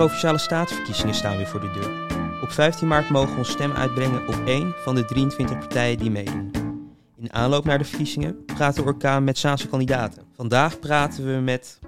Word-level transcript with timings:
provinciale 0.00 0.38
staatsverkiezingen 0.38 1.14
staan 1.14 1.36
weer 1.36 1.46
voor 1.46 1.60
de 1.60 1.70
deur. 1.70 2.42
Op 2.42 2.50
15 2.50 2.88
maart 2.88 3.10
mogen 3.10 3.32
we 3.32 3.38
ons 3.38 3.50
stem 3.50 3.72
uitbrengen 3.72 4.26
op 4.28 4.46
één 4.46 4.72
van 4.76 4.94
de 4.94 5.04
23 5.04 5.58
partijen 5.58 5.98
die 5.98 6.10
meedoen. 6.10 6.50
In 7.16 7.32
aanloop 7.32 7.64
naar 7.64 7.78
de 7.78 7.84
verkiezingen 7.84 8.44
praten 8.44 8.82
we 8.82 8.88
orkaan 8.88 9.24
met 9.24 9.38
Zaanse 9.38 9.68
kandidaten. 9.68 10.22
Vandaag 10.32 10.78
praten 10.78 11.34
we 11.34 11.40
met 11.40 11.80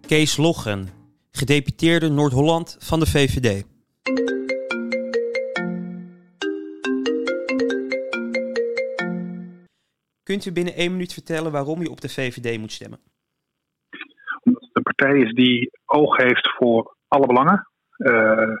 Kees 0.00 0.36
Loggen, 0.36 0.88
gedeputeerde 1.30 2.08
Noord-Holland 2.08 2.76
van 2.80 3.00
de 3.00 3.06
VVD. 3.06 3.64
Kunt 10.22 10.44
u 10.44 10.52
binnen 10.52 10.74
één 10.74 10.92
minuut 10.92 11.12
vertellen 11.12 11.52
waarom 11.52 11.80
u 11.80 11.86
op 11.86 12.00
de 12.00 12.08
VVD 12.08 12.58
moet 12.58 12.72
stemmen? 12.72 12.98
Omdat 14.42 14.62
het 14.62 14.76
een 14.76 14.82
partij 14.82 15.18
is 15.18 15.34
die 15.34 15.70
oog 15.84 16.16
heeft 16.16 16.50
voor 16.58 16.95
alle 17.16 17.26
belangen. 17.26 17.68
Uh, 17.96 18.56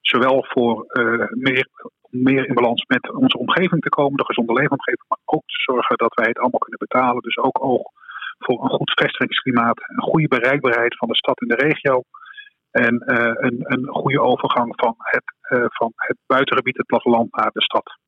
zowel 0.00 0.44
voor 0.48 0.84
uh, 0.88 1.28
meer, 1.30 1.68
meer 2.10 2.48
in 2.48 2.54
balans 2.54 2.84
met 2.86 3.12
onze 3.12 3.38
omgeving 3.38 3.82
te 3.82 3.88
komen, 3.88 4.16
de 4.16 4.24
gezonde 4.24 4.52
leefomgeving, 4.52 5.04
maar 5.08 5.18
ook 5.24 5.46
te 5.46 5.62
zorgen 5.70 5.96
dat 5.96 6.14
wij 6.14 6.28
het 6.28 6.38
allemaal 6.38 6.64
kunnen 6.66 6.84
betalen. 6.86 7.22
Dus 7.22 7.36
ook 7.36 7.64
oog 7.64 7.82
voor 8.38 8.62
een 8.62 8.76
goed 8.78 8.92
vestigingsklimaat, 9.00 9.78
een 9.78 10.02
goede 10.10 10.28
bereikbaarheid 10.28 10.96
van 10.96 11.08
de 11.08 11.16
stad 11.16 11.40
en 11.40 11.48
de 11.48 11.54
regio. 11.54 12.02
En 12.70 12.94
uh, 13.06 13.32
een, 13.46 13.58
een 13.64 13.86
goede 13.88 14.20
overgang 14.20 14.72
van 14.76 14.94
het, 14.98 15.24
van 15.74 15.92
het 15.96 16.16
buitengebied, 16.26 16.76
het 16.76 16.86
platteland, 16.86 17.36
naar 17.36 17.50
de 17.52 17.62
stad. 17.62 17.98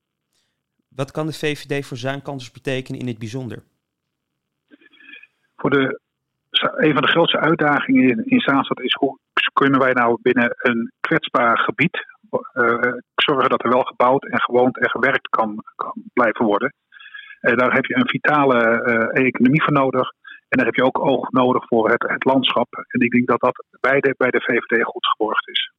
Wat 0.89 1.11
kan 1.11 1.27
de 1.27 1.33
VVD 1.33 1.87
voor 1.87 1.97
Zaankansers 1.97 2.53
betekenen 2.53 3.01
in 3.01 3.07
het 3.07 3.19
bijzonder? 3.19 3.63
Voor 5.57 5.71
de, 5.71 6.01
een 6.61 6.93
van 6.93 7.03
de 7.03 7.09
grootste 7.09 7.39
uitdagingen 7.39 8.09
in, 8.09 8.25
in 8.25 8.41
Zaanstad 8.41 8.81
is 8.81 8.95
hoe 8.95 9.19
kunnen 9.53 9.81
wij 9.81 9.93
nou 9.93 10.19
binnen 10.23 10.55
een 10.57 10.93
kwetsbaar 11.01 11.59
gebied 11.59 12.07
uh, 12.33 12.93
zorgen 13.15 13.51
dat 13.51 13.65
er 13.65 13.71
wel 13.71 13.83
gebouwd 13.83 14.25
en 14.25 14.41
gewoond 14.41 14.79
en 14.79 14.91
gewerkt 14.91 15.29
kan, 15.29 15.65
kan 15.77 15.93
blijven 16.13 16.45
worden. 16.45 16.75
Uh, 17.41 17.57
daar 17.57 17.73
heb 17.73 17.85
je 17.85 17.97
een 17.97 18.09
vitale 18.09 18.83
uh, 19.15 19.27
economie 19.27 19.63
voor 19.63 19.73
nodig. 19.73 20.13
En 20.49 20.57
daar 20.57 20.67
heb 20.67 20.75
je 20.75 20.85
ook 20.85 20.99
oog 20.99 21.31
nodig 21.31 21.67
voor 21.67 21.91
het, 21.91 22.03
het 22.09 22.25
landschap. 22.25 22.85
En 22.89 23.01
ik 23.01 23.11
denk 23.11 23.27
dat 23.27 23.41
dat 23.41 23.65
beide 23.81 24.15
bij 24.17 24.31
de 24.31 24.41
VVD 24.41 24.85
goed 24.85 25.07
geborgd 25.07 25.49
is. 25.49 25.73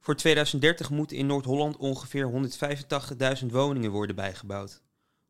Voor 0.00 0.14
2030 0.14 0.90
moeten 0.90 1.16
in 1.16 1.26
Noord-Holland 1.26 1.76
ongeveer 1.76 2.30
185.000 3.42 3.46
woningen 3.46 3.90
worden 3.90 4.16
bijgebouwd. 4.16 4.82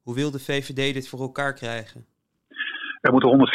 Hoe 0.03 0.15
wil 0.15 0.31
de 0.31 0.39
VVD 0.39 0.95
dit 0.95 1.09
voor 1.09 1.21
elkaar 1.21 1.55
krijgen? 1.55 2.07
Er 3.07 3.12
moeten 3.12 3.49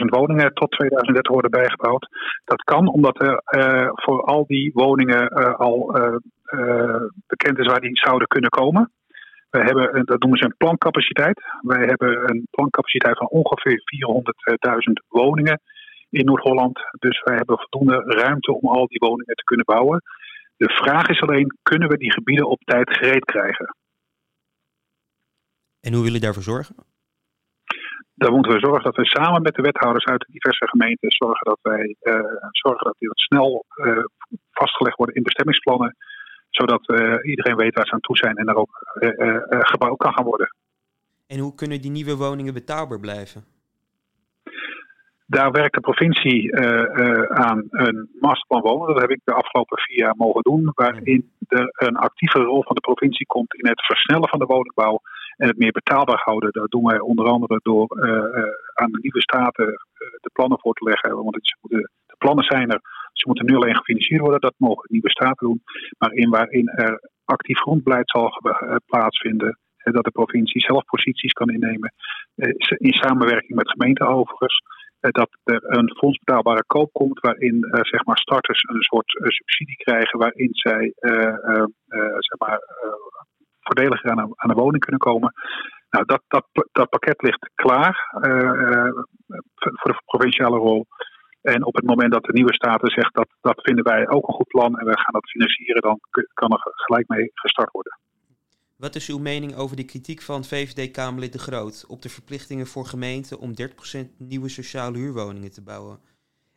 184.000 0.00 0.04
woningen 0.04 0.54
tot 0.54 0.70
2030 0.70 1.32
worden 1.32 1.50
bijgebouwd. 1.50 2.08
Dat 2.44 2.62
kan 2.62 2.88
omdat 2.88 3.20
er 3.20 3.42
uh, 3.50 3.88
voor 3.94 4.22
al 4.22 4.44
die 4.46 4.70
woningen 4.74 5.40
uh, 5.40 5.54
al 5.54 5.96
uh, 5.96 6.16
bekend 7.26 7.58
is 7.58 7.66
waar 7.66 7.80
die 7.80 7.96
zouden 7.96 8.28
kunnen 8.28 8.50
komen. 8.50 8.92
We 9.50 9.58
hebben, 9.58 10.04
dat 10.04 10.20
noemen 10.20 10.38
ze 10.38 10.44
een 10.44 10.56
plancapaciteit. 10.56 11.40
Wij 11.60 11.84
hebben 11.86 12.30
een 12.30 12.46
plancapaciteit 12.50 13.18
van 13.18 13.28
ongeveer 13.28 13.82
400.000 14.90 14.92
woningen 15.08 15.60
in 16.10 16.24
Noord-Holland. 16.24 16.78
Dus 16.98 17.22
wij 17.22 17.36
hebben 17.36 17.58
voldoende 17.58 18.02
ruimte 18.04 18.52
om 18.52 18.68
al 18.68 18.86
die 18.86 18.98
woningen 18.98 19.34
te 19.34 19.44
kunnen 19.44 19.66
bouwen. 19.66 20.02
De 20.56 20.70
vraag 20.70 21.08
is 21.08 21.20
alleen, 21.20 21.56
kunnen 21.62 21.88
we 21.88 21.96
die 21.96 22.12
gebieden 22.12 22.48
op 22.48 22.60
tijd 22.64 22.96
gereed 22.96 23.24
krijgen? 23.24 23.76
En 25.80 25.92
hoe 25.92 26.02
willen 26.02 26.04
jullie 26.04 26.20
daarvoor 26.20 26.42
zorgen? 26.42 26.74
Dan 28.18 28.32
moeten 28.32 28.52
we 28.52 28.66
zorgen 28.66 28.82
dat 28.82 28.96
we 28.96 29.06
samen 29.06 29.42
met 29.42 29.54
de 29.54 29.62
wethouders 29.62 30.04
uit 30.04 30.20
de 30.20 30.32
diverse 30.32 30.68
gemeenten 30.68 31.10
zorgen 31.10 31.46
dat 31.46 31.58
wij 31.62 31.96
uh, 32.02 32.14
zorgen 32.50 32.84
dat 32.84 32.94
die 32.98 33.08
wat 33.08 33.18
snel 33.18 33.64
uh, 33.76 34.04
vastgelegd 34.50 34.96
worden 34.96 35.14
in 35.14 35.22
bestemmingsplannen, 35.22 35.96
zodat 36.50 36.88
uh, 36.88 37.14
iedereen 37.22 37.56
weet 37.56 37.74
waar 37.74 37.86
ze 37.86 37.92
aan 37.92 38.00
toe 38.00 38.16
zijn 38.16 38.36
en 38.36 38.46
daar 38.46 38.54
ook 38.54 38.86
gebouwd 39.48 39.98
kan 39.98 40.12
gaan 40.12 40.24
worden. 40.24 40.54
En 41.26 41.38
hoe 41.38 41.54
kunnen 41.54 41.80
die 41.80 41.90
nieuwe 41.90 42.16
woningen 42.16 42.54
betaalbaar 42.54 43.00
blijven? 43.00 43.44
Daar 45.26 45.50
werkt 45.50 45.74
de 45.74 45.80
provincie 45.80 46.42
uh, 46.42 46.62
uh, 46.62 47.22
aan 47.22 47.66
een 47.70 48.08
masterplan 48.20 48.60
wonen. 48.60 48.86
Dat 48.86 49.00
heb 49.00 49.10
ik 49.10 49.20
de 49.24 49.32
afgelopen 49.32 49.78
vier 49.78 49.98
jaar 49.98 50.16
mogen 50.16 50.42
doen. 50.42 50.70
Waarin 50.74 51.30
er 51.48 51.68
een 51.72 51.96
actieve 51.96 52.38
rol 52.38 52.62
van 52.62 52.74
de 52.74 52.80
provincie 52.80 53.26
komt 53.26 53.54
in 53.54 53.68
het 53.68 53.84
versnellen 53.84 54.28
van 54.28 54.38
de 54.38 54.44
woningbouw. 54.44 55.00
En 55.38 55.48
het 55.48 55.58
meer 55.58 55.72
betaalbaar 55.72 56.22
houden. 56.24 56.52
Dat 56.52 56.70
doen 56.70 56.84
wij 56.84 57.00
onder 57.00 57.26
andere 57.26 57.60
door 57.62 57.86
uh, 57.98 58.04
aan 58.74 58.90
de 58.90 58.98
nieuwe 59.02 59.22
staten 59.22 59.66
de 60.20 60.30
plannen 60.32 60.58
voor 60.58 60.74
te 60.74 60.84
leggen. 60.84 61.14
Want 61.14 61.34
het, 61.34 61.56
de, 61.60 61.90
de 62.06 62.14
plannen 62.18 62.44
zijn 62.44 62.70
er. 62.70 62.80
Ze 63.12 63.26
moeten 63.26 63.46
nu 63.46 63.54
alleen 63.54 63.76
gefinancierd 63.76 64.20
worden. 64.20 64.40
Dat 64.40 64.54
mogen 64.56 64.88
nieuwe 64.92 65.10
staten 65.10 65.46
doen. 65.46 65.62
Maar 65.98 66.12
in 66.12 66.30
waarin 66.30 66.68
er 66.68 67.10
actief 67.24 67.58
grondbeleid 67.58 68.10
zal 68.10 68.32
plaatsvinden. 68.86 69.58
Dat 69.82 70.04
de 70.04 70.10
provincie 70.10 70.60
zelf 70.60 70.84
posities 70.84 71.32
kan 71.32 71.50
innemen. 71.50 71.92
In 72.76 72.92
samenwerking 72.92 73.54
met 73.54 73.70
gemeenten 73.70 74.06
overigens 74.06 74.62
dat 75.00 75.28
er 75.44 75.78
een 75.78 75.96
fondsbetaalbare 75.96 76.64
koop 76.66 76.92
komt 76.92 77.20
waarin 77.20 77.66
zeg 77.70 78.04
maar 78.04 78.18
starters 78.18 78.62
een 78.62 78.82
soort 78.82 79.06
subsidie 79.08 79.76
krijgen 79.76 80.18
waarin 80.18 80.50
zij 80.52 80.92
zeg 82.18 82.38
maar, 82.38 82.60
voordeliger 83.68 84.10
aan, 84.10 84.32
aan, 84.34 84.48
de 84.48 84.62
woning 84.62 84.82
kunnen 84.84 85.00
komen. 85.00 85.32
Nou, 85.90 86.04
dat, 86.04 86.22
dat, 86.28 86.46
dat 86.72 86.88
pakket 86.88 87.22
ligt 87.22 87.50
klaar 87.54 88.08
voor 89.80 89.90
de 89.92 90.02
provinciale 90.04 90.58
rol. 90.58 90.86
En 91.40 91.64
op 91.64 91.74
het 91.74 91.84
moment 91.84 92.12
dat 92.12 92.24
de 92.24 92.32
nieuwe 92.32 92.54
staten 92.54 92.90
zegt 92.90 93.14
dat 93.14 93.28
dat 93.40 93.60
vinden 93.62 93.84
wij 93.84 94.08
ook 94.08 94.28
een 94.28 94.34
goed 94.34 94.46
plan 94.46 94.78
en 94.78 94.86
we 94.86 94.98
gaan 94.98 95.12
dat 95.12 95.30
financieren, 95.30 95.82
dan 95.82 95.98
kan 96.34 96.52
er 96.52 96.60
gelijk 96.62 97.08
mee 97.08 97.30
gestart 97.34 97.70
worden. 97.70 97.98
Wat 98.76 98.94
is 98.94 99.08
uw 99.08 99.18
mening 99.18 99.56
over 99.56 99.76
de 99.76 99.84
kritiek 99.84 100.22
van 100.22 100.44
VVD-Kamerlid 100.44 101.32
De 101.32 101.38
Groot 101.38 101.84
op 101.88 102.02
de 102.02 102.08
verplichtingen 102.08 102.66
voor 102.66 102.86
gemeenten 102.86 103.38
om 103.38 103.52
30% 103.96 104.16
nieuwe 104.18 104.48
sociale 104.48 104.98
huurwoningen 104.98 105.52
te 105.52 105.62
bouwen? 105.62 106.00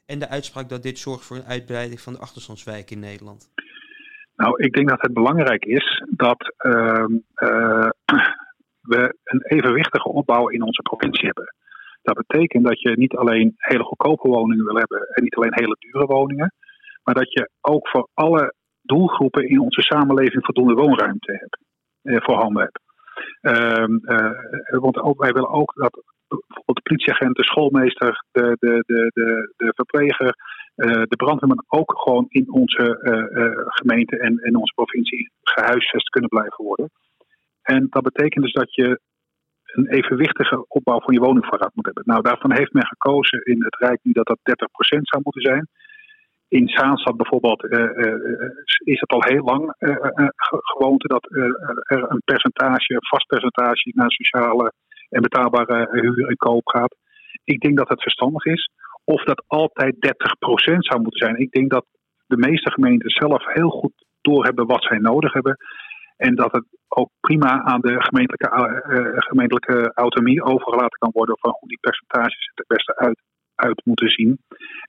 En 0.05 0.19
de 0.19 0.29
uitspraak 0.29 0.69
dat 0.69 0.83
dit 0.83 0.99
zorgt 0.99 1.25
voor 1.25 1.37
een 1.37 1.45
uitbreiding 1.45 2.01
van 2.01 2.13
de 2.13 2.19
achterstandswijken 2.19 2.95
in 2.95 3.01
Nederland? 3.01 3.51
Nou, 4.41 4.63
ik 4.63 4.73
denk 4.73 4.89
dat 4.89 5.01
het 5.01 5.13
belangrijk 5.13 5.65
is 5.65 6.03
dat 6.09 6.53
uh, 6.65 7.05
uh, 7.35 7.89
we 8.91 9.17
een 9.23 9.41
evenwichtige 9.41 10.09
opbouw 10.09 10.47
in 10.47 10.61
onze 10.61 10.81
provincie 10.81 11.25
hebben. 11.25 11.55
Dat 12.01 12.15
betekent 12.25 12.65
dat 12.65 12.81
je 12.81 12.97
niet 12.97 13.15
alleen 13.15 13.53
hele 13.57 13.83
goedkope 13.83 14.27
woningen 14.27 14.65
wil 14.65 14.75
hebben 14.75 15.07
en 15.07 15.23
niet 15.23 15.35
alleen 15.35 15.53
hele 15.53 15.75
dure 15.79 16.05
woningen, 16.05 16.53
maar 17.03 17.15
dat 17.15 17.31
je 17.31 17.49
ook 17.61 17.87
voor 17.87 18.07
alle 18.13 18.53
doelgroepen 18.81 19.49
in 19.49 19.59
onze 19.59 19.81
samenleving 19.81 20.45
voldoende 20.45 20.73
woonruimte 20.73 21.31
hebt. 21.31 21.57
Eh, 22.01 22.25
voorhanden 22.25 22.61
hebt. 22.61 22.79
Ehm, 23.41 23.95
eh, 23.95 24.79
want 24.79 24.97
ook, 24.99 25.21
wij 25.21 25.31
willen 25.31 25.49
ook 25.49 25.73
dat 25.75 26.03
bijvoorbeeld 26.37 26.81
de 26.81 26.89
politieagent, 26.89 27.35
de 27.35 27.43
schoolmeester, 27.43 28.25
de, 28.31 28.55
de, 28.59 28.83
de, 28.85 29.11
de, 29.13 29.53
de 29.57 29.71
verpleger, 29.75 30.35
uh, 30.75 30.91
de 30.91 31.15
brandweerman 31.15 31.63
ook 31.67 31.91
gewoon 32.03 32.25
in 32.27 32.51
onze 32.51 32.85
uh, 33.01 33.73
gemeente 33.79 34.17
en 34.17 34.33
in 34.43 34.55
onze 34.55 34.73
provincie 34.73 35.31
gehuisvest 35.41 36.09
kunnen 36.09 36.29
blijven 36.29 36.65
worden. 36.65 36.89
En 37.61 37.87
dat 37.89 38.03
betekent 38.03 38.43
dus 38.43 38.53
dat 38.53 38.75
je 38.75 38.99
een 39.65 39.87
evenwichtige 39.87 40.65
opbouw 40.67 40.99
van 40.99 41.13
je 41.13 41.19
woning 41.19 41.45
vooruit 41.45 41.75
moet 41.75 41.85
hebben. 41.85 42.03
Nou, 42.05 42.21
daarvan 42.21 42.53
heeft 42.53 42.73
men 42.73 42.85
gekozen 42.85 43.41
in 43.41 43.63
het 43.63 43.75
Rijk 43.75 43.99
nu 44.03 44.11
dat 44.11 44.25
dat 44.25 44.39
30% 44.39 45.01
zou 45.01 45.21
moeten 45.23 45.41
zijn. 45.41 45.67
In 46.47 46.67
Zaanstad 46.67 47.17
bijvoorbeeld 47.17 47.63
is 48.83 48.99
het 48.99 49.11
al 49.11 49.23
heel 49.23 49.43
lang 49.43 49.75
uh, 49.79 49.95
gewoonte 50.47 51.07
dat 51.07 51.25
er 51.31 52.11
een 52.11 52.21
percentage, 52.25 52.93
een 52.93 53.07
vast 53.09 53.27
percentage 53.27 53.91
naar 53.93 54.11
sociale 54.11 54.73
en 55.11 55.21
betaalbare 55.21 55.87
huur 55.91 56.27
en 56.27 56.35
koop 56.35 56.67
gaat. 56.67 56.95
Ik 57.43 57.59
denk 57.59 57.77
dat 57.77 57.89
het 57.89 58.01
verstandig 58.01 58.45
is. 58.45 58.69
Of 59.03 59.23
dat 59.23 59.43
altijd 59.47 59.93
30% 60.73 60.77
zou 60.77 61.01
moeten 61.01 61.27
zijn. 61.27 61.39
Ik 61.39 61.51
denk 61.51 61.69
dat 61.69 61.85
de 62.25 62.37
meeste 62.37 62.71
gemeenten 62.71 63.09
zelf 63.09 63.53
heel 63.53 63.69
goed 63.69 64.05
doorhebben 64.21 64.65
wat 64.65 64.83
zij 64.83 64.97
nodig 64.97 65.33
hebben. 65.33 65.57
En 66.17 66.35
dat 66.35 66.51
het 66.51 66.65
ook 66.87 67.09
prima 67.19 67.63
aan 67.63 67.81
de 67.81 67.95
gemeentelijke, 68.01 68.49
gemeentelijke 69.15 69.91
autonomie 69.93 70.43
overgelaten 70.43 70.97
kan 70.99 71.09
worden 71.13 71.37
van 71.39 71.55
hoe 71.59 71.69
die 71.69 71.79
percentages 71.81 72.51
het 72.53 72.67
beste 72.67 72.95
uit 72.95 73.21
uit 73.61 73.81
moeten 73.85 74.09
zien. 74.09 74.39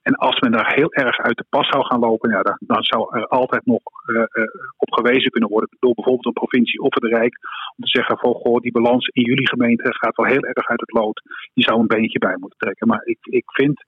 En 0.02 0.14
als 0.14 0.40
men 0.40 0.52
daar 0.52 0.74
heel 0.74 0.92
erg 0.92 1.18
uit 1.18 1.36
de 1.36 1.44
pas 1.48 1.68
zou 1.68 1.84
gaan 1.84 2.00
lopen, 2.00 2.30
ja, 2.30 2.42
dan, 2.42 2.82
zou 2.82 3.16
er 3.16 3.26
altijd 3.26 3.66
nog 3.66 3.82
uh, 4.06 4.22
op 4.76 4.92
gewezen 4.92 5.30
kunnen 5.30 5.50
worden 5.50 5.76
door 5.78 5.94
bijvoorbeeld 5.94 6.26
een 6.26 6.42
provincie 6.42 6.80
of 6.80 6.94
het 6.94 7.04
Rijk. 7.04 7.38
Om 7.76 7.84
te 7.84 7.90
zeggen 7.98 8.18
van 8.18 8.34
goh, 8.34 8.60
die 8.60 8.72
balans 8.72 9.06
in 9.06 9.22
jullie 9.22 9.48
gemeente 9.48 9.94
gaat 9.94 10.16
wel 10.16 10.26
heel 10.26 10.44
erg 10.44 10.68
uit 10.68 10.80
het 10.80 10.92
lood. 10.92 11.22
Je 11.52 11.62
zou 11.62 11.80
een 11.80 11.86
beentje 11.86 12.18
bij 12.18 12.36
moeten 12.38 12.58
trekken. 12.58 12.88
Maar 12.88 13.02
ik, 13.04 13.18
ik 13.20 13.44
vind 13.46 13.84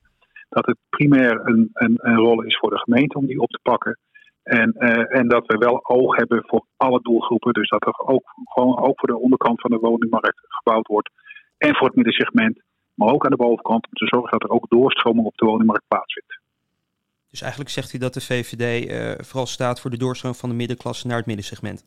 dat 0.49 0.67
het 0.67 0.79
primair 0.89 1.41
een, 1.45 1.71
een, 1.73 1.99
een 2.03 2.17
rol 2.17 2.43
is 2.43 2.59
voor 2.59 2.71
de 2.71 2.79
gemeente 2.79 3.19
om 3.19 3.27
die 3.27 3.41
op 3.41 3.51
te 3.51 3.61
pakken. 3.63 3.99
En, 4.43 4.75
uh, 4.79 5.17
en 5.17 5.29
dat 5.29 5.47
we 5.47 5.59
wel 5.59 5.89
oog 5.89 6.17
hebben 6.17 6.43
voor 6.47 6.67
alle 6.77 7.01
doelgroepen. 7.03 7.53
Dus 7.53 7.69
dat 7.69 7.87
er 7.87 7.99
ook 7.99 8.25
gewoon 8.45 8.79
ook 8.79 8.99
voor 8.99 9.09
de 9.09 9.19
onderkant 9.19 9.61
van 9.61 9.71
de 9.71 9.79
woningmarkt 9.79 10.41
gebouwd 10.49 10.87
wordt. 10.87 11.11
En 11.57 11.77
voor 11.77 11.87
het 11.87 11.97
middensegment 11.97 12.63
maar 12.95 13.09
ook 13.09 13.25
aan 13.25 13.31
de 13.31 13.37
bovenkant 13.37 13.87
om 13.87 13.93
te 13.93 14.07
zorgen 14.07 14.39
dat 14.39 14.43
er 14.43 14.55
ook 14.57 14.69
doorstroming 14.69 15.27
op 15.27 15.37
de 15.37 15.47
woningmarkt 15.47 15.89
plaatsvindt. 15.89 16.39
Dus 17.31 17.41
eigenlijk 17.41 17.71
zegt 17.71 17.93
u 17.93 17.99
dat 17.99 18.15
de 18.15 18.21
VVD 18.21 18.67
vooral 19.27 19.47
staat 19.47 19.81
voor 19.81 19.91
de 19.91 19.97
doorstroom 19.97 20.35
van 20.35 20.49
de 20.49 20.55
middenklasse 20.55 21.07
naar 21.07 21.17
het 21.17 21.27
middensegment. 21.27 21.87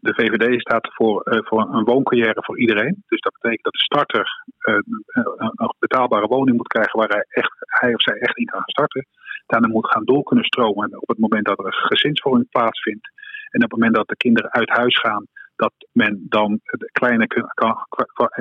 De 0.00 0.14
VVD 0.14 0.60
staat 0.60 0.94
voor, 0.94 1.42
voor 1.48 1.60
een 1.74 1.84
wooncarrière 1.84 2.42
voor 2.44 2.58
iedereen. 2.58 3.04
Dus 3.08 3.20
dat 3.20 3.32
betekent 3.32 3.64
dat 3.64 3.72
de 3.72 3.78
starter 3.78 4.44
een 4.58 5.74
betaalbare 5.78 6.26
woning 6.26 6.56
moet 6.56 6.68
krijgen 6.68 6.98
waar 6.98 7.08
hij, 7.08 7.26
echt, 7.28 7.52
hij 7.58 7.94
of 7.94 8.02
zij 8.02 8.18
echt 8.18 8.36
in 8.38 8.46
kan 8.46 8.62
starten. 8.64 9.06
Daarna 9.46 9.68
moet 9.68 9.90
gaan 9.90 10.04
door 10.04 10.22
kunnen 10.22 10.44
stromen 10.44 11.00
op 11.00 11.08
het 11.08 11.18
moment 11.18 11.46
dat 11.46 11.58
er 11.58 11.66
een 11.66 11.72
gezinsvorming 11.72 12.48
plaatsvindt. 12.50 13.10
En 13.50 13.64
op 13.64 13.70
het 13.70 13.78
moment 13.78 13.94
dat 13.94 14.08
de 14.08 14.16
kinderen 14.16 14.50
uit 14.50 14.68
huis 14.68 14.98
gaan, 14.98 15.26
dat 15.56 15.72
men 15.92 16.26
dan 16.28 16.60
kleiner 16.92 17.26
kan, 17.54 17.86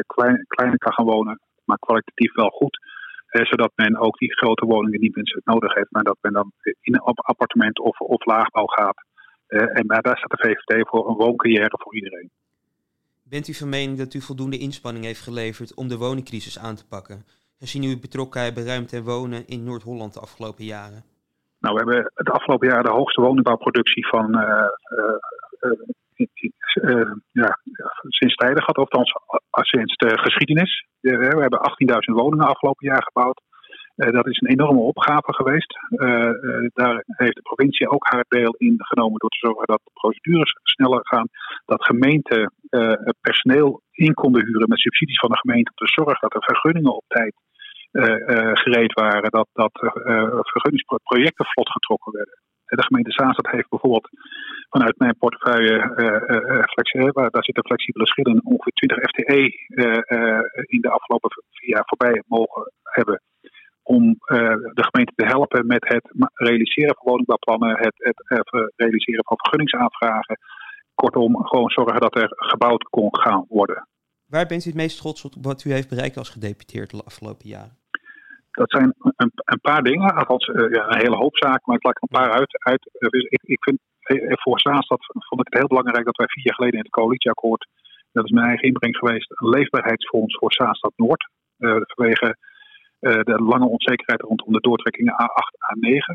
klein, 0.06 0.46
kleiner 0.48 0.78
kan 0.78 0.94
gaan 0.94 1.06
wonen, 1.06 1.40
maar 1.66 1.80
kwalitatief 1.80 2.34
wel 2.34 2.50
goed. 2.50 2.80
zodat 3.30 3.72
men 3.76 3.98
ook 3.98 4.18
die 4.18 4.36
grote 4.36 4.66
woningen 4.66 5.00
niet 5.00 5.16
mensen 5.16 5.42
nodig 5.44 5.74
heeft, 5.74 5.92
maar 5.92 6.04
dat 6.04 6.18
men 6.22 6.34
dan 6.34 6.52
in 6.82 6.94
een 6.94 7.02
appartement 7.02 7.80
of, 7.80 8.00
of 8.00 8.26
laagbouw 8.26 8.66
gaat. 8.66 9.06
en 9.48 9.86
maar 9.86 10.02
daar 10.02 10.18
staat 10.18 10.40
de 10.40 10.48
VVD 10.48 10.88
voor 10.90 11.10
een 11.10 11.16
wooncarrière 11.16 11.80
voor 11.84 11.96
iedereen. 11.96 12.30
Bent 13.30 13.48
u 13.48 13.54
van 13.54 13.70
mening 13.70 13.98
dat 13.98 14.14
u 14.14 14.22
voldoende 14.22 14.58
inspanning 14.58 15.06
heeft 15.06 15.22
geleverd 15.22 15.74
om 15.74 15.88
de 15.88 15.98
woningcrisis 15.98 16.60
aan 16.60 16.76
te 16.76 16.88
pakken? 16.88 17.26
Gezien 17.60 17.84
uw 17.84 18.00
betrokkenheid 18.00 18.54
bij 18.54 18.64
ruimte 18.64 18.96
en 18.96 19.04
wonen 19.04 19.48
in 19.48 19.64
Noord-Holland 19.64 20.14
de 20.14 20.20
afgelopen 20.20 20.66
jaren? 20.66 21.04
Nou, 21.60 21.74
we 21.76 21.84
hebben 21.84 22.12
het 22.14 22.30
afgelopen 22.30 22.68
jaar 22.68 22.84
de 22.84 22.92
hoogste 22.92 23.22
woningbouwproductie 23.22 24.08
van 24.08 24.38
uh, 24.38 24.68
uh, 25.60 25.72
ja, 27.32 27.60
sinds 28.08 28.36
tijden 28.36 28.64
gehad, 28.64 28.78
althans 28.78 29.14
sinds 29.52 29.96
de 29.96 30.18
geschiedenis. 30.18 30.86
we 31.00 31.26
hebben 31.26 31.60
18.000 31.60 32.14
woningen 32.14 32.48
afgelopen 32.48 32.88
jaar 32.88 33.04
gebouwd. 33.04 33.42
dat 33.96 34.28
is 34.28 34.42
een 34.42 34.50
enorme 34.50 34.80
opgave 34.80 35.34
geweest. 35.34 35.80
daar 36.74 37.04
heeft 37.06 37.36
de 37.36 37.42
provincie 37.42 37.90
ook 37.90 38.08
haar 38.10 38.26
deel 38.28 38.56
in 38.58 38.76
genomen 38.78 39.20
door 39.20 39.30
te 39.30 39.48
zorgen 39.48 39.68
dat 39.68 39.82
de 39.84 39.92
procedures 39.94 40.58
sneller 40.64 41.00
gaan. 41.04 41.28
Dat 41.66 41.86
gemeenten 41.86 42.54
personeel 43.22 43.82
in 43.92 44.14
konden 44.14 44.46
huren 44.46 44.70
met 44.70 44.80
subsidies 44.80 45.20
van 45.20 45.30
de 45.30 45.38
gemeente 45.38 45.72
om 45.76 45.86
te 45.86 45.94
zorgen 46.02 46.30
dat 46.30 46.42
de 46.42 46.54
vergunningen 46.54 46.96
op 46.96 47.06
tijd 47.08 47.36
gereed 48.64 48.94
waren. 48.94 49.32
Dat, 49.32 49.48
dat 49.54 49.72
vergunningsprojecten 50.52 51.46
vlot 51.46 51.70
getrokken 51.72 52.12
werden. 52.12 52.40
De 52.66 52.84
gemeente 52.84 53.12
Zaanstad 53.12 53.52
heeft 53.52 53.70
bijvoorbeeld 53.70 54.10
vanuit 54.76 55.00
mijn 55.00 55.18
portefeuille, 55.18 55.76
uh, 56.96 57.12
waar, 57.12 57.30
daar 57.30 57.44
zitten 57.44 57.66
flexibele 57.66 58.08
schillen, 58.08 58.42
ongeveer 58.44 58.74
20 58.74 58.98
FTE 59.10 59.42
in 60.76 60.82
de 60.82 60.90
afgelopen 60.90 61.30
vier 61.52 61.70
jaar 61.70 61.84
voorbij 61.86 62.24
mogen 62.28 62.72
hebben. 62.84 63.22
Om 63.84 64.04
de 64.80 64.88
gemeente 64.90 65.14
te 65.16 65.26
helpen 65.26 65.68
met 65.68 65.88
het 65.88 66.06
realiseren 66.34 66.96
van 66.96 67.12
woningbouwplannen, 67.12 67.78
het, 67.78 67.96
het 68.38 68.72
realiseren 68.76 69.24
van 69.26 69.38
vergunningsaanvragen. 69.38 70.38
Kortom, 70.94 71.46
gewoon 71.46 71.70
zorgen 71.70 72.02
dat 72.02 72.16
er 72.16 72.30
gebouwd 72.36 72.84
kon 72.84 73.18
gaan 73.18 73.46
worden. 73.50 73.88
Waar 74.26 74.46
bent 74.46 74.66
u 74.66 74.70
het 74.70 74.80
meest 74.80 74.98
trots 74.98 75.26
op 75.26 75.34
wat 75.42 75.64
u 75.64 75.72
heeft 75.72 75.90
bereikt 75.90 76.18
als 76.18 76.30
gedeputeerd 76.30 76.90
de 76.90 77.04
afgelopen 77.06 77.48
jaren? 77.48 77.78
Dat 78.56 78.72
zijn 78.72 78.94
een, 79.16 79.32
een 79.36 79.62
paar 79.62 79.84
dingen, 79.84 80.16
althans 80.16 80.48
uh, 80.48 80.72
ja, 80.72 80.88
een 80.88 81.04
hele 81.06 81.16
hoop 81.16 81.38
zaken, 81.38 81.62
maar 81.64 81.76
ik 81.76 81.84
laat 81.84 81.96
er 81.96 82.08
een 82.08 82.20
paar 82.20 82.32
uit. 82.32 82.64
uit. 82.64 82.90
Ik, 83.42 83.64
vind 83.64 83.80
eh, 84.00 84.32
voor 84.44 84.60
Zaanstad 84.60 85.06
vond 85.06 85.42
ik 85.42 85.48
het 85.50 85.60
heel 85.60 85.68
belangrijk 85.68 86.06
dat 86.06 86.18
wij 86.18 86.28
vier 86.28 86.46
jaar 86.46 86.56
geleden 86.56 86.78
in 86.78 86.86
het 86.86 87.00
coalitieakkoord, 87.00 87.68
dat 88.12 88.26
is 88.26 88.32
mijn 88.32 88.48
eigen 88.48 88.68
inbreng 88.68 88.98
geweest, 88.98 89.32
een 89.32 89.50
leefbaarheidsfonds 89.50 90.38
voor 90.38 90.54
Zaanstad 90.54 90.94
Noord. 90.96 91.30
Vanwege 91.96 92.38
de 93.00 93.44
lange 93.44 93.68
onzekerheid 93.68 94.22
rondom 94.22 94.54
de 94.54 94.60
doortrekkingen 94.60 95.14
A8, 95.14 95.54
A9. 95.70 96.06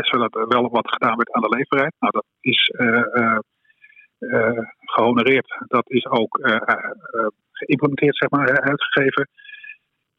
zodat 0.00 0.34
er 0.34 0.48
wel 0.48 0.70
wat 0.70 0.90
gedaan 0.90 1.16
werd 1.16 1.32
aan 1.32 1.42
de 1.42 1.56
leefbaarheid. 1.56 1.94
Nou, 1.98 2.12
dat 2.12 2.26
is 2.40 2.72
gehonoreerd. 4.80 5.64
Dat 5.66 5.90
is 5.90 6.06
ook 6.06 6.38
geïmplementeerd, 7.52 8.16
zeg 8.16 8.30
maar, 8.30 8.60
uitgegeven 8.60 9.28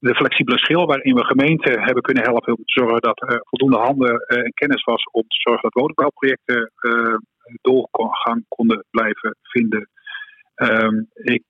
de 0.06 0.16
flexibele 0.16 0.58
schil 0.58 0.86
waarin 0.86 1.16
we 1.16 1.26
gemeenten 1.26 1.82
hebben 1.82 2.04
kunnen 2.04 2.24
helpen 2.24 2.58
om 2.58 2.64
te 2.64 2.80
zorgen 2.80 3.02
dat 3.02 3.22
er 3.22 3.40
voldoende 3.44 3.78
handen 3.78 4.20
eh, 4.20 4.38
en 4.38 4.54
kennis 4.54 4.84
was 4.84 5.04
om 5.12 5.22
te 5.22 5.42
zorgen 5.46 5.64
dat 5.64 5.82
woningbouwprojecten 5.82 6.72
uh, 6.80 7.16
doorgang 7.62 8.46
konden 8.48 8.86
blijven 8.90 9.36
vinden. 9.42 9.90
Ehm, 10.56 11.04
ik 11.14 11.44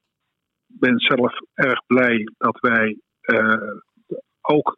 ben 0.67 0.99
zelf 0.99 1.33
erg 1.53 1.85
blij 1.85 2.29
dat 2.37 2.59
wij 2.59 2.97
uh, 3.21 3.71
ook 4.41 4.75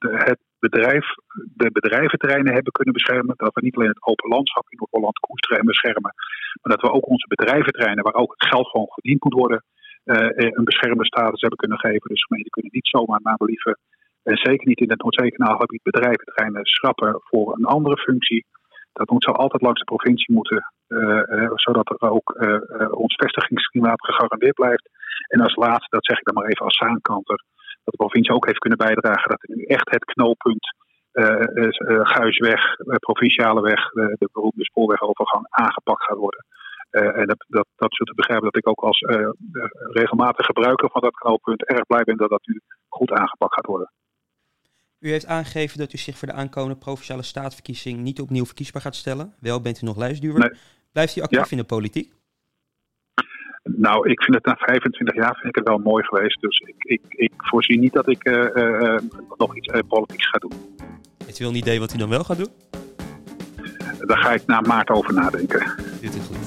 het 0.00 0.40
bedrijf, 0.58 1.06
de 1.54 1.70
bedrijventerreinen 1.72 2.52
hebben 2.52 2.72
kunnen 2.72 2.94
beschermen. 2.94 3.34
Dat 3.36 3.54
we 3.54 3.60
niet 3.60 3.76
alleen 3.76 3.88
het 3.88 4.06
open 4.06 4.28
landschap 4.28 4.64
in 4.68 4.78
Noord-Holland 4.78 5.18
koersterrein 5.18 5.66
beschermen, 5.66 6.14
maar 6.62 6.76
dat 6.76 6.80
we 6.80 6.92
ook 6.92 7.08
onze 7.08 7.26
bedrijventerreinen, 7.26 8.04
waar 8.04 8.22
ook 8.22 8.34
het 8.36 8.48
geld 8.48 8.68
gewoon 8.68 8.94
verdiend 8.94 9.24
moet 9.24 9.40
worden, 9.42 9.64
een 10.04 10.64
beschermde 10.64 11.06
status 11.06 11.40
hebben 11.40 11.58
kunnen 11.58 11.78
geven. 11.78 12.08
Dus 12.08 12.24
gemeenten 12.24 12.52
kunnen 12.52 12.70
niet 12.74 12.88
zomaar 12.88 13.20
naar 13.22 13.36
believen, 13.36 13.78
en 14.22 14.36
zeker 14.36 14.66
niet 14.66 14.80
in 14.80 14.90
het 14.90 15.02
Noordzeekanaal-gebied 15.02 15.82
bedrijventreinen 15.82 16.64
schrappen 16.66 17.20
voor 17.24 17.54
een 17.56 17.64
andere 17.64 17.96
functie. 17.96 18.46
Dat 18.92 19.10
moet 19.10 19.24
zo 19.24 19.30
altijd 19.30 19.62
langs 19.62 19.78
de 19.78 19.94
provincie 19.94 20.34
moeten, 20.34 20.72
uh, 20.88 21.50
zodat 21.54 21.90
er 21.90 22.10
ook 22.10 22.28
ons 22.90 23.14
vestigingsklimaat 23.14 24.04
gegarandeerd 24.04 24.54
blijft. 24.54 24.90
En 25.26 25.40
als 25.40 25.54
laatste, 25.54 25.96
dat 25.96 26.04
zeg 26.04 26.18
ik 26.18 26.24
dan 26.24 26.34
maar 26.34 26.50
even 26.50 26.64
als 26.64 26.76
zaankanter, 26.76 27.44
dat 27.84 27.94
de 27.94 28.04
provincie 28.04 28.34
ook 28.34 28.46
heeft 28.46 28.58
kunnen 28.58 28.78
bijdragen 28.78 29.30
dat 29.30 29.42
er 29.42 29.56
nu 29.56 29.62
echt 29.62 29.90
het 29.90 30.04
knooppunt 30.04 30.74
Guisweg, 32.02 32.76
provinciale 32.98 33.60
weg, 33.60 33.90
de 33.90 34.28
beroemde 34.32 34.64
spoorwegovergang 34.64 35.46
aangepakt 35.48 36.04
gaat 36.04 36.16
worden. 36.16 36.44
Uh, 36.90 37.16
en 37.16 37.26
dat, 37.26 37.44
dat, 37.48 37.66
dat 37.76 37.94
zult 37.94 38.08
u 38.08 38.14
begrijpen 38.14 38.44
dat 38.44 38.56
ik 38.56 38.68
ook 38.68 38.80
als 38.80 39.00
uh, 39.00 39.28
regelmatig 39.90 40.46
gebruiker 40.46 40.90
van 40.90 41.00
dat 41.00 41.14
knooppunt 41.14 41.64
erg 41.64 41.86
blij 41.86 42.02
ben 42.04 42.16
dat 42.16 42.30
dat 42.30 42.46
nu 42.46 42.60
goed 42.88 43.10
aangepakt 43.10 43.54
gaat 43.54 43.66
worden. 43.66 43.92
U 44.98 45.10
heeft 45.10 45.26
aangegeven 45.26 45.78
dat 45.78 45.92
u 45.92 45.98
zich 45.98 46.16
voor 46.16 46.28
de 46.28 46.34
aankomende 46.34 46.76
provinciale 46.76 47.22
staatsverkiezing 47.22 47.98
niet 47.98 48.20
opnieuw 48.20 48.44
verkiesbaar 48.44 48.82
gaat 48.82 48.96
stellen. 48.96 49.34
Wel 49.40 49.60
bent 49.60 49.82
u 49.82 49.86
nog 49.86 49.96
lijstduwer. 49.96 50.38
Nee. 50.38 50.58
Blijft 50.92 51.16
u 51.16 51.20
actief 51.20 51.50
in 51.50 51.56
de 51.56 51.64
politiek? 51.64 52.12
Nou, 53.62 54.10
ik 54.10 54.22
vind 54.22 54.36
het 54.36 54.44
na 54.44 54.54
25 54.56 55.14
jaar 55.14 55.34
vind 55.34 55.48
ik 55.48 55.54
het 55.54 55.68
wel 55.68 55.78
mooi 55.78 56.04
geweest. 56.04 56.40
Dus 56.40 56.58
ik, 56.58 56.84
ik, 56.84 57.02
ik 57.08 57.32
voorzie 57.36 57.78
niet 57.78 57.92
dat 57.92 58.08
ik 58.08 58.28
uh, 58.28 58.96
nog 59.36 59.56
iets 59.56 59.80
politieks 59.88 60.28
ga 60.28 60.38
doen. 60.38 60.52
Heeft 61.24 61.38
u 61.38 61.44
wel 61.44 61.52
een 61.52 61.58
idee 61.58 61.78
wat 61.78 61.94
u 61.94 61.98
dan 61.98 62.08
wel 62.08 62.24
gaat 62.24 62.36
doen? 62.36 62.52
Daar 64.06 64.18
ga 64.18 64.32
ik 64.32 64.46
na 64.46 64.60
maart 64.60 64.90
over 64.90 65.14
nadenken. 65.14 65.74
Dit 66.00 66.14
is 66.14 66.26
goed. 66.26 66.39